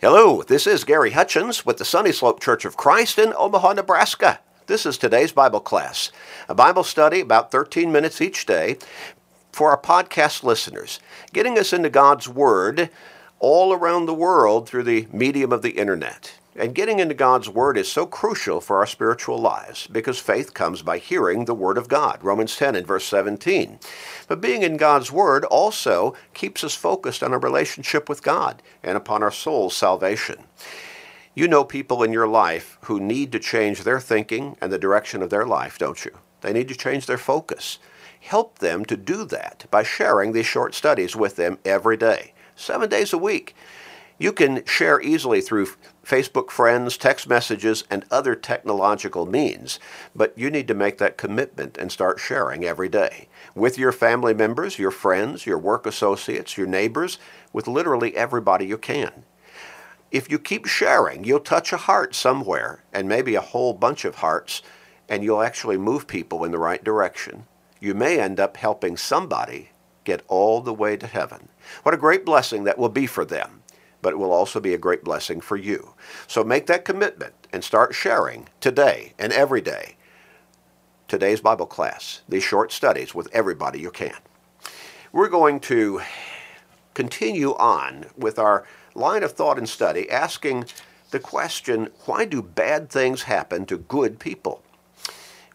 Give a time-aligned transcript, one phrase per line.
[0.00, 4.38] Hello, this is Gary Hutchins with the Sunny Slope Church of Christ in Omaha, Nebraska.
[4.68, 6.12] This is today's Bible class,
[6.48, 8.76] a Bible study about 13 minutes each day
[9.50, 11.00] for our podcast listeners,
[11.32, 12.90] getting us into God's Word
[13.40, 16.37] all around the world through the medium of the internet.
[16.58, 20.82] And getting into God's Word is so crucial for our spiritual lives because faith comes
[20.82, 22.18] by hearing the Word of God.
[22.20, 23.78] Romans 10 and verse 17.
[24.26, 28.96] But being in God's Word also keeps us focused on a relationship with God and
[28.96, 30.46] upon our soul's salvation.
[31.32, 35.22] You know people in your life who need to change their thinking and the direction
[35.22, 36.18] of their life, don't you?
[36.40, 37.78] They need to change their focus.
[38.18, 42.88] Help them to do that by sharing these short studies with them every day, seven
[42.88, 43.54] days a week.
[44.18, 45.68] You can share easily through
[46.08, 49.78] Facebook friends, text messages, and other technological means,
[50.16, 54.32] but you need to make that commitment and start sharing every day with your family
[54.32, 57.18] members, your friends, your work associates, your neighbors,
[57.52, 59.24] with literally everybody you can.
[60.10, 64.14] If you keep sharing, you'll touch a heart somewhere, and maybe a whole bunch of
[64.14, 64.62] hearts,
[65.10, 67.44] and you'll actually move people in the right direction.
[67.80, 69.72] You may end up helping somebody
[70.04, 71.50] get all the way to heaven.
[71.82, 73.57] What a great blessing that will be for them
[74.02, 75.94] but it will also be a great blessing for you.
[76.26, 79.96] So make that commitment and start sharing today and every day
[81.08, 84.16] today's Bible class, these short studies with everybody you can.
[85.10, 86.02] We're going to
[86.92, 90.66] continue on with our line of thought and study asking
[91.10, 94.62] the question why do bad things happen to good people?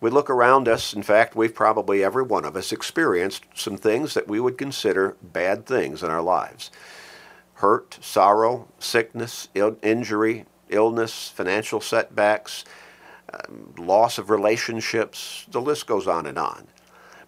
[0.00, 4.14] We look around us, in fact, we've probably every one of us experienced some things
[4.14, 6.70] that we would consider bad things in our lives
[7.62, 12.64] hurt, sorrow, sickness, Ill- injury, illness, financial setbacks,
[13.32, 16.66] um, loss of relationships, the list goes on and on.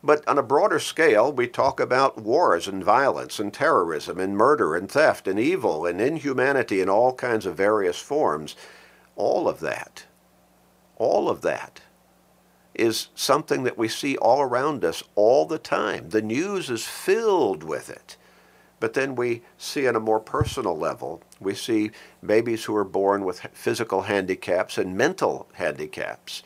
[0.03, 4.75] But on a broader scale, we talk about wars and violence and terrorism and murder
[4.75, 8.57] and theft and evil and inhumanity in all kinds of various forms.
[9.15, 10.05] All of that,
[10.97, 11.81] all of that
[12.75, 16.09] is something that we see all around us all the time.
[16.11, 18.17] The news is filled with it.
[18.85, 21.91] But then we see on a more personal level, we see
[22.23, 26.43] babies who are born with physical handicaps and mental handicaps.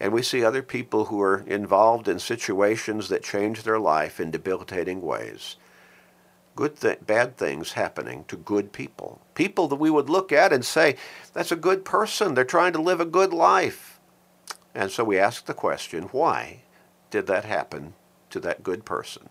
[0.00, 4.30] And we see other people who are involved in situations that change their life in
[4.30, 5.56] debilitating ways.
[6.56, 9.20] Good th- bad things happening to good people.
[9.34, 10.96] People that we would look at and say,
[11.34, 12.32] that's a good person.
[12.32, 14.00] They're trying to live a good life.
[14.74, 16.62] And so we ask the question, why
[17.10, 17.92] did that happen
[18.30, 19.28] to that good person?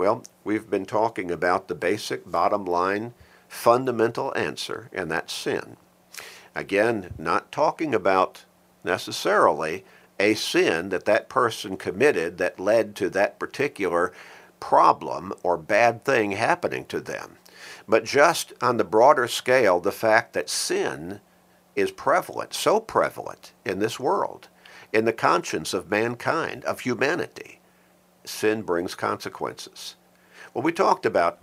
[0.00, 3.12] Well, we've been talking about the basic bottom line
[3.48, 5.76] fundamental answer, and that's sin.
[6.54, 8.46] Again, not talking about
[8.82, 9.84] necessarily
[10.18, 14.10] a sin that that person committed that led to that particular
[14.58, 17.36] problem or bad thing happening to them,
[17.86, 21.20] but just on the broader scale, the fact that sin
[21.76, 24.48] is prevalent, so prevalent in this world,
[24.94, 27.59] in the conscience of mankind, of humanity
[28.24, 29.96] sin brings consequences.
[30.52, 31.38] Well, we talked about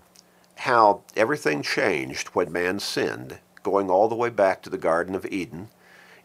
[0.56, 5.26] how everything changed when man sinned, going all the way back to the Garden of
[5.26, 5.70] Eden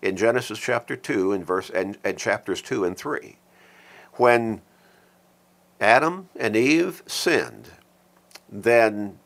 [0.01, 3.37] in Genesis chapter 2 and, verse, and, and chapters 2 and 3.
[4.15, 4.63] When
[5.81, 7.71] Adam and Eve sinned,
[8.51, 9.19] then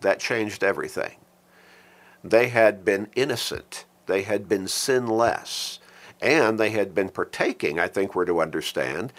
[0.00, 1.16] that changed everything.
[2.22, 5.80] They had been innocent, they had been sinless,
[6.20, 9.12] and they had been partaking, I think we're to understand,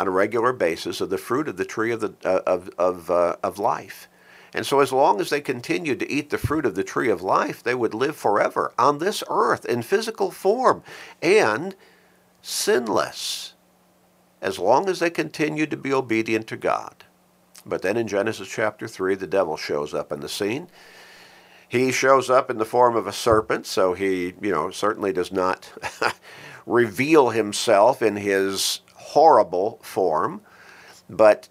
[0.00, 3.10] on a regular basis of the fruit of the tree of, the, uh, of, of,
[3.10, 4.08] uh, of life.
[4.54, 7.22] And so, as long as they continued to eat the fruit of the tree of
[7.22, 10.82] life, they would live forever on this earth in physical form
[11.22, 11.76] and
[12.42, 13.52] sinless,
[14.40, 17.04] as long as they continued to be obedient to God.
[17.66, 20.68] But then in Genesis chapter 3, the devil shows up in the scene.
[21.68, 25.30] He shows up in the form of a serpent, so he, you know, certainly does
[25.30, 25.70] not
[26.66, 30.40] reveal himself in his horrible form,
[31.08, 31.48] but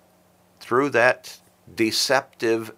[0.60, 1.40] through that
[1.74, 2.72] deceptive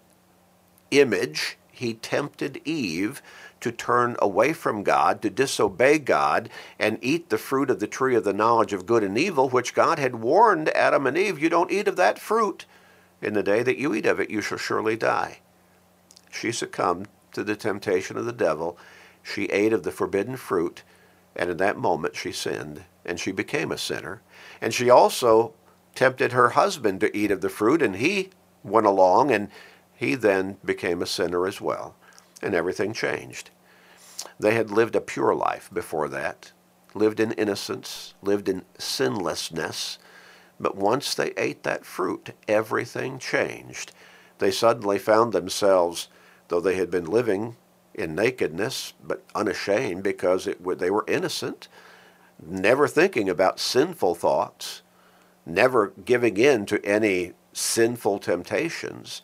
[0.90, 3.22] image, he tempted Eve
[3.60, 8.16] to turn away from God, to disobey God, and eat the fruit of the tree
[8.16, 11.50] of the knowledge of good and evil, which God had warned Adam and Eve, you
[11.50, 12.66] don't eat of that fruit.
[13.22, 15.40] In the day that you eat of it, you shall surely die.
[16.32, 18.78] She succumbed to the temptation of the devil.
[19.22, 20.82] She ate of the forbidden fruit,
[21.36, 24.22] and in that moment she sinned, and she became a sinner.
[24.60, 25.54] And she also
[25.96, 28.30] tempted her husband to eat of the fruit, and he
[28.64, 29.50] went along, and
[29.96, 31.96] he then became a sinner as well.
[32.42, 33.50] And everything changed.
[34.40, 36.52] They had lived a pure life before that,
[36.94, 39.98] lived in innocence, lived in sinlessness.
[40.60, 43.92] But once they ate that fruit, everything changed.
[44.38, 46.08] They suddenly found themselves,
[46.48, 47.58] though they had been living
[47.94, 51.68] in nakedness, but unashamed because it, they were innocent,
[52.42, 54.82] never thinking about sinful thoughts,
[55.46, 59.22] never giving in to any sinful temptations.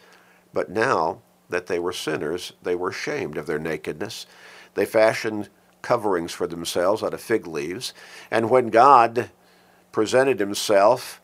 [0.53, 4.25] But now that they were sinners, they were ashamed of their nakedness.
[4.73, 5.49] They fashioned
[5.81, 7.93] coverings for themselves out of fig leaves.
[8.29, 9.29] And when God
[9.91, 11.21] presented himself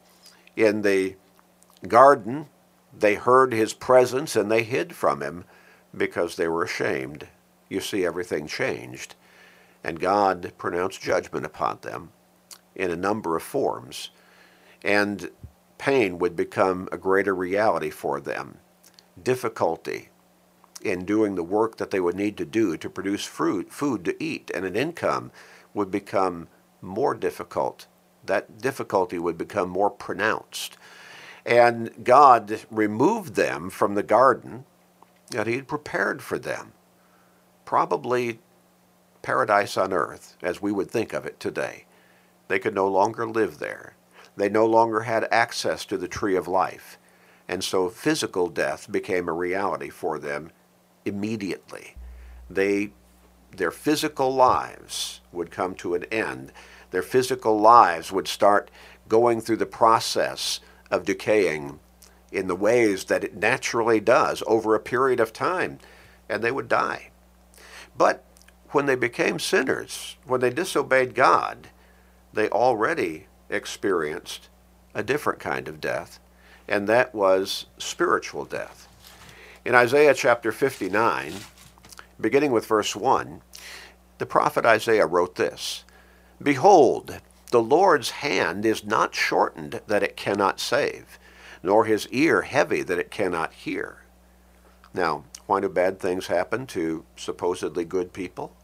[0.56, 1.16] in the
[1.88, 2.48] garden,
[2.98, 5.46] they heard his presence and they hid from him
[5.96, 7.28] because they were ashamed.
[7.70, 9.16] You see, everything changed.
[9.84, 12.12] And God pronounced judgment upon them
[12.76, 14.10] in a number of forms.
[14.84, 15.30] And
[15.78, 18.60] pain would become a greater reality for them.
[19.22, 20.10] Difficulty
[20.82, 24.24] in doing the work that they would need to do to produce fruit, food to
[24.24, 25.32] eat and an income
[25.74, 26.48] would become
[26.82, 27.88] more difficult.
[28.26, 30.78] That difficulty would become more pronounced.
[31.46, 34.66] And God removed them from the garden
[35.32, 36.74] that He had prepared for them.
[37.66, 38.40] Probably
[39.24, 41.86] paradise on earth, as we would think of it today.
[42.48, 43.96] They could no longer live there.
[44.38, 47.00] They no longer had access to the tree of life.
[47.48, 50.52] And so physical death became a reality for them
[51.06, 51.96] immediately.
[52.50, 52.92] They,
[53.56, 56.52] their physical lives would come to an end.
[56.92, 58.70] Their physical lives would start
[59.08, 60.60] going through the process
[60.92, 61.80] of decaying
[62.32, 65.80] in the ways that it naturally does over a period of time,
[66.28, 67.10] and they would die.
[67.98, 68.24] But
[68.74, 71.70] when they became sinners, when they disobeyed God,
[72.34, 74.50] they already experienced
[74.96, 76.20] a different kind of death,
[76.68, 78.88] and that was spiritual death.
[79.66, 81.34] In Isaiah chapter 59,
[82.20, 83.42] beginning with verse 1,
[84.18, 85.84] the prophet Isaiah wrote this
[86.42, 87.20] Behold,
[87.52, 91.20] the Lord's hand is not shortened that it cannot save,
[91.62, 93.98] nor his ear heavy that it cannot hear.
[94.94, 98.56] Now, why do bad things happen to supposedly good people?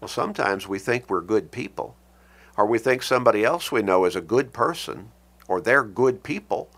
[0.00, 1.96] Well, sometimes we think we're good people,
[2.56, 5.10] or we think somebody else we know is a good person,
[5.46, 6.70] or they're good people,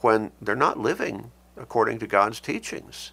[0.00, 3.12] when they're not living according to God's teachings?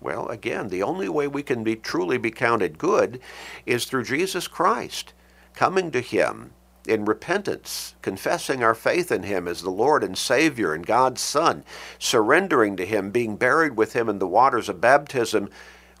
[0.00, 3.20] Well, again, the only way we can be truly be counted good
[3.64, 5.12] is through Jesus Christ,
[5.54, 6.52] coming to him
[6.86, 11.64] in repentance, confessing our faith in him as the Lord and Savior and God's Son,
[11.98, 15.48] surrendering to him, being buried with him in the waters of baptism,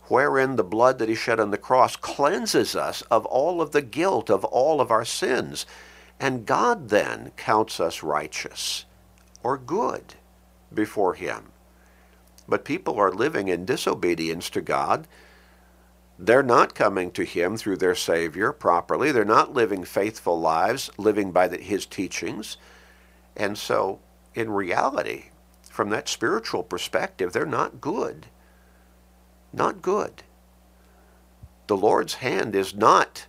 [0.08, 3.82] wherein the blood that he shed on the cross cleanses us of all of the
[3.82, 5.66] guilt of all of our sins.
[6.20, 8.84] And God then counts us righteous
[9.42, 10.14] or good
[10.72, 11.52] before Him.
[12.48, 15.06] But people are living in disobedience to God.
[16.18, 19.12] They're not coming to Him through their Savior properly.
[19.12, 22.56] They're not living faithful lives, living by the, His teachings.
[23.36, 24.00] And so,
[24.34, 25.26] in reality,
[25.68, 28.26] from that spiritual perspective, they're not good.
[29.54, 30.22] Not good.
[31.66, 33.26] The Lord's hand is not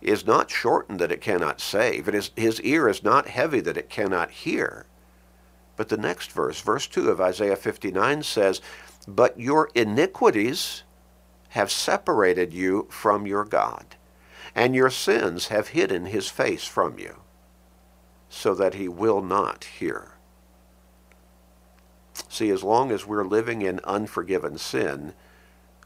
[0.00, 2.06] is not shortened that it cannot save.
[2.06, 4.86] It is, his ear is not heavy that it cannot hear.
[5.74, 8.60] But the next verse, verse 2 of Isaiah 59 says,
[9.08, 10.84] But your iniquities
[11.50, 13.96] have separated you from your God,
[14.54, 17.16] and your sins have hidden his face from you,
[18.28, 20.12] so that he will not hear.
[22.28, 25.14] See, as long as we're living in unforgiven sin,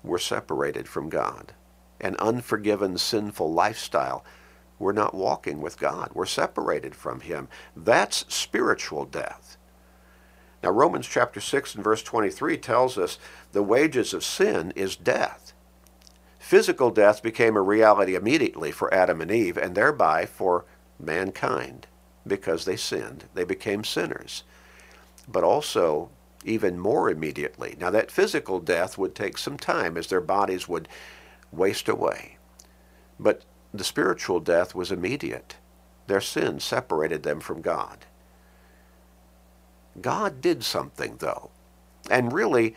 [0.03, 1.53] we're separated from God.
[2.01, 4.25] An unforgiven, sinful lifestyle,
[4.79, 6.11] we're not walking with God.
[6.15, 7.49] We're separated from him.
[7.77, 9.59] That's spiritual death.
[10.63, 13.19] Now, Romans chapter 6 and verse 23 tells us
[13.53, 15.53] the wages of sin is death.
[16.39, 20.65] Physical death became a reality immediately for Adam and Eve, and thereby for
[20.99, 21.87] mankind,
[22.27, 23.27] because they sinned.
[23.35, 24.45] They became sinners.
[25.29, 26.11] But also,
[26.45, 27.77] even more immediately.
[27.79, 30.89] Now, that physical death would take some time as their bodies would
[31.53, 32.39] waste away.
[33.19, 33.43] But
[33.73, 35.57] the spiritual death was immediate.
[36.07, 38.07] Their sin separated them from God.
[40.01, 41.51] God did something, though.
[42.11, 42.75] And really,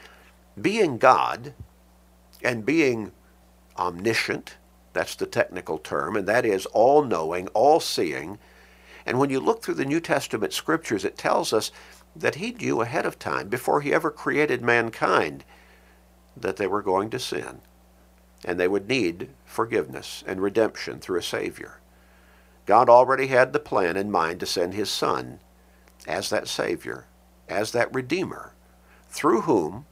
[0.60, 1.54] being God
[2.44, 3.12] and being
[3.78, 4.58] omniscient,
[4.92, 8.38] that's the technical term, and that is all knowing, all seeing.
[9.06, 11.72] And when you look through the New Testament scriptures, it tells us
[12.16, 15.44] that He knew ahead of time, before He ever created mankind,
[16.36, 17.62] that they were going to sin.
[18.46, 21.80] And they would need forgiveness and redemption through a Savior.
[22.66, 25.40] God already had the plan in mind to send His Son
[26.08, 27.06] as that Savior,
[27.48, 28.54] as that Redeemer,
[29.10, 29.86] through whom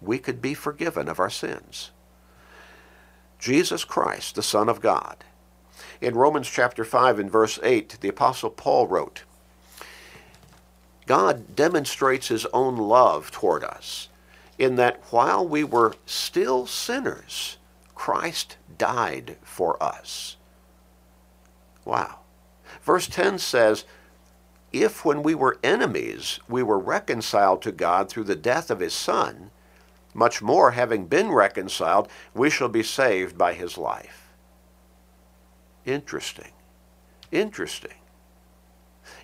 [0.00, 1.90] we could be forgiven of our sins.
[3.38, 5.24] Jesus Christ, the Son of God.
[6.00, 9.24] In Romans chapter 5 and verse 8, the Apostle Paul wrote,
[11.06, 14.08] God demonstrates his own love toward us
[14.58, 17.58] in that while we were still sinners,
[17.94, 20.36] Christ died for us.
[21.84, 22.20] Wow.
[22.82, 23.84] Verse 10 says,
[24.72, 28.94] If when we were enemies we were reconciled to God through the death of his
[28.94, 29.50] Son,
[30.14, 34.28] much more, having been reconciled, we shall be saved by his life.
[35.84, 36.52] Interesting.
[37.32, 37.94] Interesting.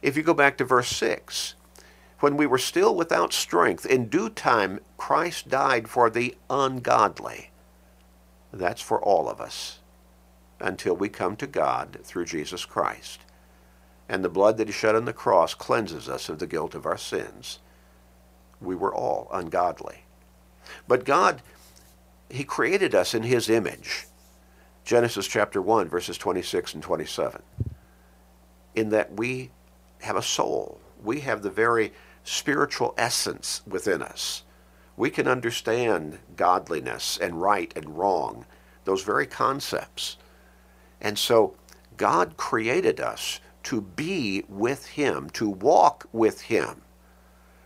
[0.02, 1.54] If you go back to verse 6,
[2.20, 7.50] when we were still without strength, in due time Christ died for the ungodly.
[8.52, 9.78] That's for all of us
[10.60, 13.20] until we come to God through Jesus Christ.
[14.08, 16.84] And the blood that he shed on the cross cleanses us of the guilt of
[16.84, 17.60] our sins.
[18.60, 20.04] We were all ungodly.
[20.86, 21.42] But God,
[22.28, 24.06] he created us in his image.
[24.84, 27.42] Genesis chapter 1, verses 26 and 27.
[28.74, 29.50] In that we
[30.00, 30.80] have a soul.
[31.02, 31.92] We have the very
[32.24, 34.42] spiritual essence within us.
[34.96, 38.44] We can understand godliness and right and wrong,
[38.84, 40.16] those very concepts.
[41.00, 41.54] And so
[41.96, 46.82] God created us to be with him, to walk with him.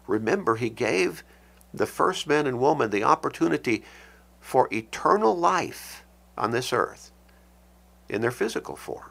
[0.07, 1.25] Remember, he gave
[1.73, 3.85] the first man and woman the opportunity
[4.41, 6.05] for eternal life
[6.37, 7.11] on this earth
[8.09, 9.11] in their physical form.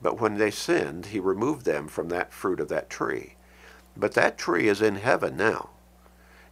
[0.00, 3.34] But when they sinned, he removed them from that fruit of that tree.
[3.98, 5.70] But that tree is in heaven now.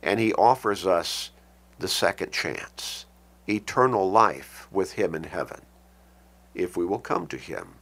[0.02, 1.30] And he offers us
[1.78, 3.06] the second chance,
[3.48, 5.62] eternal life with him in heaven,
[6.54, 7.76] if we will come to him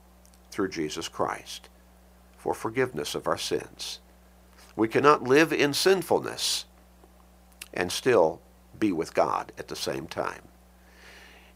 [0.51, 1.69] through Jesus Christ
[2.37, 4.01] for forgiveness of our sins.
[4.77, 6.67] We cannot live in sinfulness
[7.73, 8.41] and still
[8.79, 10.43] be with God at the same time.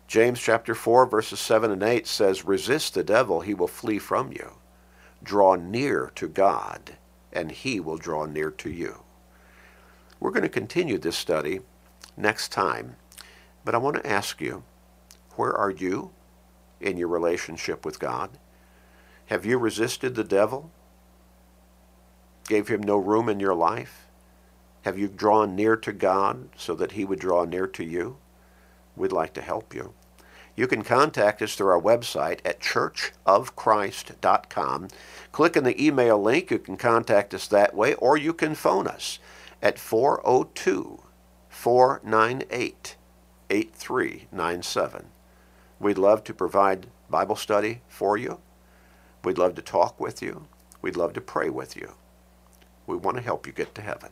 [0.06, 4.32] James chapter 4 verses 7 and 8 says, Resist the devil, he will flee from
[4.32, 4.52] you.
[5.22, 6.96] Draw near to God,
[7.32, 9.02] and he will draw near to you.
[10.20, 11.60] We're going to continue this study
[12.16, 12.96] next time,
[13.64, 14.64] but I want to ask you,
[15.36, 16.10] where are you
[16.80, 18.30] in your relationship with God?
[19.26, 20.70] Have you resisted the devil?
[22.46, 24.06] Gave him no room in your life?
[24.82, 28.16] Have you drawn near to God so that he would draw near to you?
[28.96, 29.92] We'd like to help you.
[30.58, 34.88] You can contact us through our website at churchofchrist.com.
[35.30, 36.50] Click on the email link.
[36.50, 39.20] You can contact us that way, or you can phone us
[39.62, 41.00] at 402
[41.48, 42.96] 498
[43.48, 45.06] 8397.
[45.78, 48.40] We'd love to provide Bible study for you.
[49.22, 50.48] We'd love to talk with you.
[50.82, 51.92] We'd love to pray with you.
[52.84, 54.10] We want to help you get to heaven.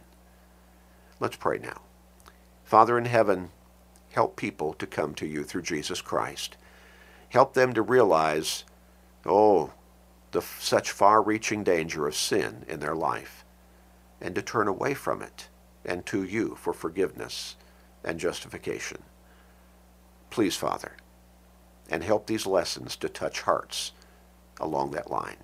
[1.18, 1.80] Let's pray now.
[2.62, 3.50] Father in heaven,
[4.16, 6.56] help people to come to you through Jesus Christ.
[7.28, 8.64] Help them to realize,
[9.26, 9.70] oh,
[10.32, 13.44] the such far-reaching danger of sin in their life,
[14.18, 15.48] and to turn away from it
[15.84, 17.56] and to you for forgiveness
[18.02, 19.02] and justification.
[20.30, 20.96] Please, Father,
[21.90, 23.92] and help these lessons to touch hearts
[24.58, 25.36] along that line.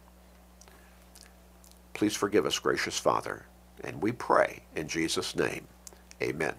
[1.92, 3.44] Please forgive us, gracious Father,
[3.84, 5.66] and we pray in Jesus' name.
[6.22, 6.54] Amen.